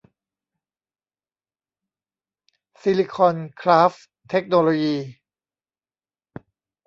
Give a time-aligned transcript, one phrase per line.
[2.81, 4.97] ซิลิคอน คราฟท์ เทคโนโลยี